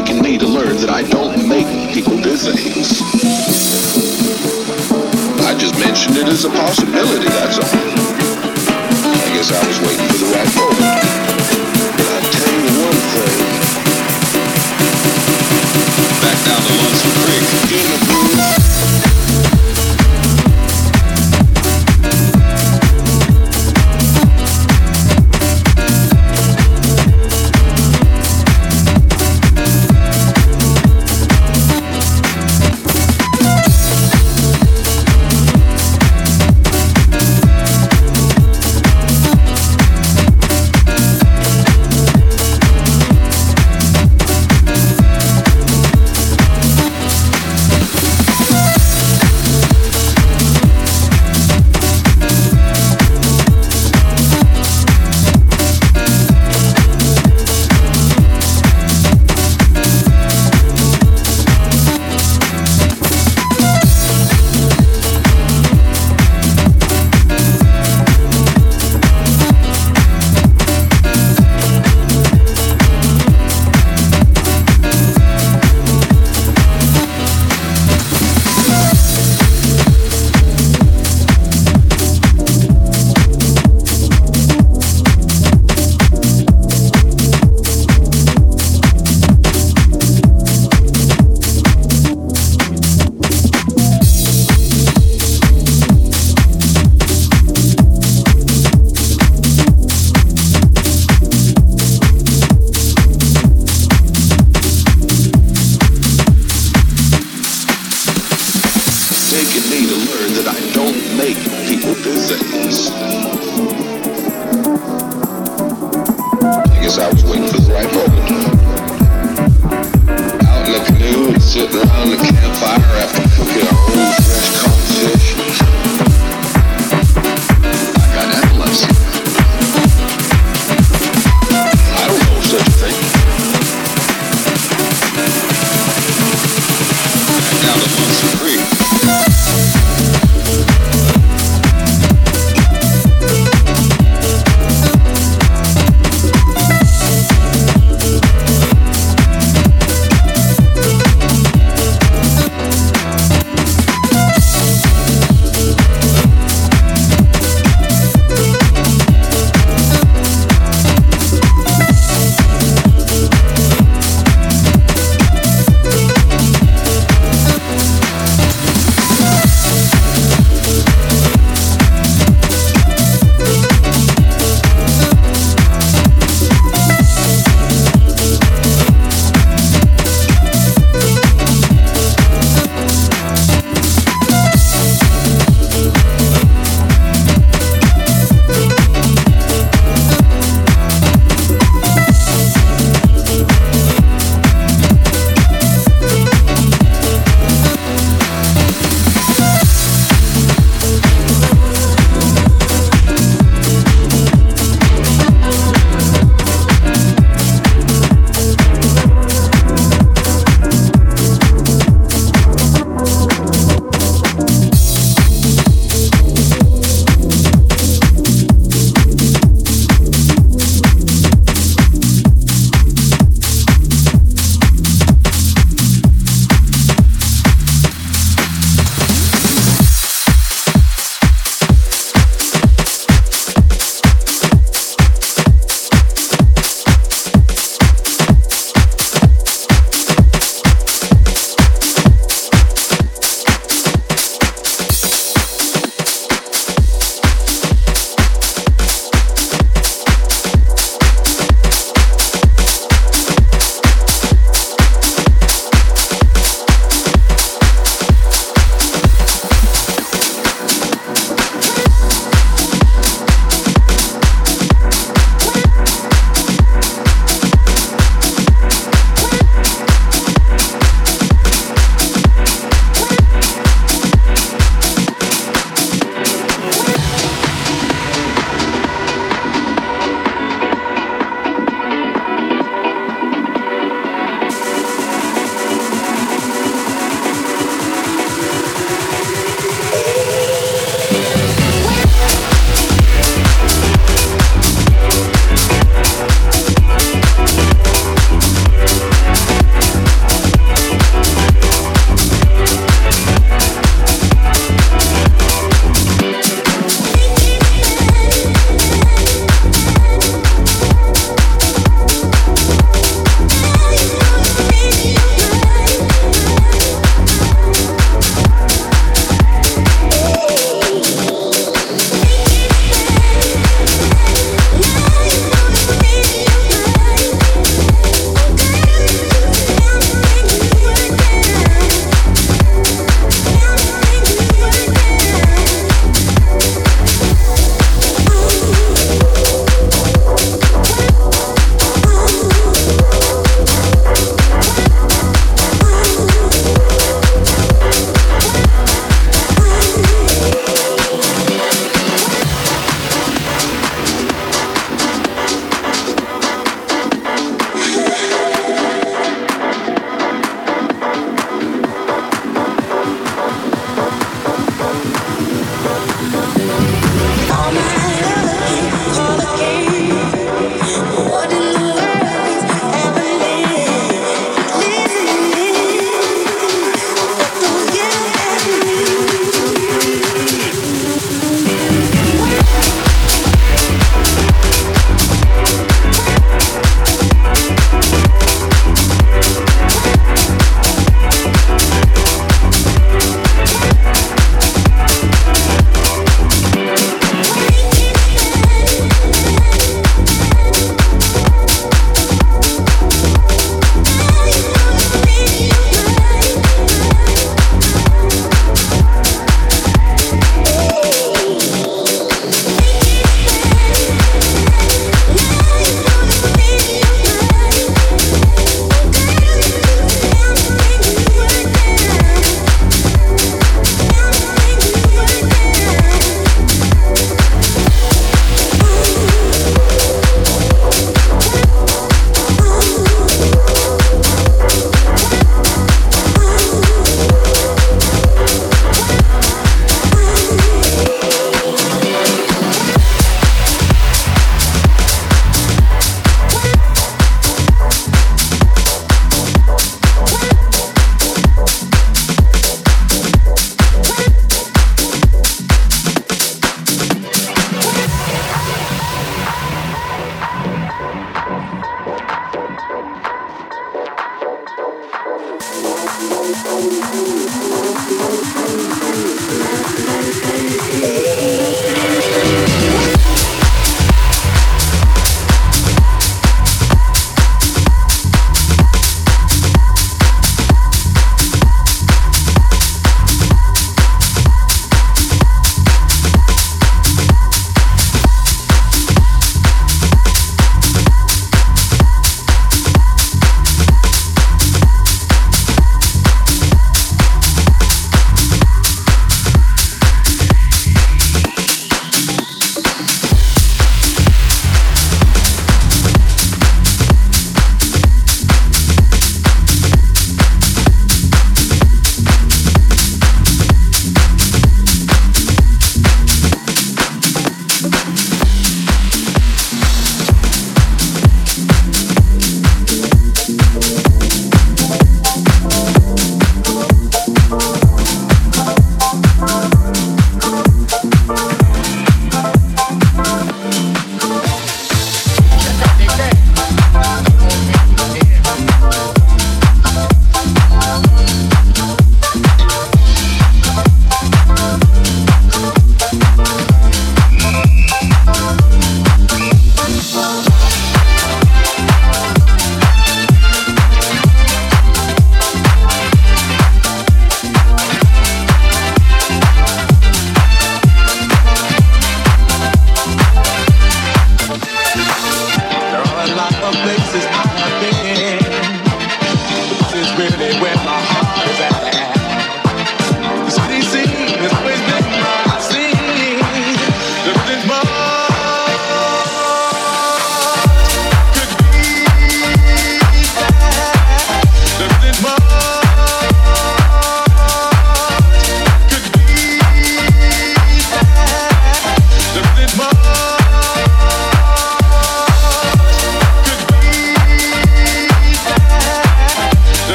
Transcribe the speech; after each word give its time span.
taken 0.00 0.20
me 0.20 0.36
to 0.36 0.44
learn 0.44 0.74
that 0.78 0.90
I 0.90 1.02
don't 1.06 1.46
make 1.46 1.70
people 1.94 2.18
do 2.18 2.34
things. 2.34 2.98
I 5.46 5.54
just 5.54 5.78
mentioned 5.78 6.16
it 6.18 6.26
as 6.26 6.44
a 6.44 6.50
possibility, 6.50 7.30
that's 7.30 7.62
all. 7.62 7.78
I 9.22 9.28
guess 9.30 9.54
I 9.54 9.62
was 9.62 9.78
waiting 9.86 10.08
for 10.10 10.18
the 10.18 10.30
right 10.34 10.50
moment. 10.58 10.98
But 11.94 12.10
i 12.10 12.20
tell 12.26 12.54
you 12.58 12.74
one 12.82 13.00
thing. 13.14 13.38
Back 16.26 16.38
down 16.42 16.58
to 16.58 16.72
Lonesome 16.74 17.14
Creek. 17.22 17.46
In 17.78 17.86
the 17.86 17.98
booth. 18.10 18.93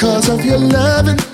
Because 0.00 0.30
of 0.30 0.42
your 0.42 0.56
loving. 0.56 1.29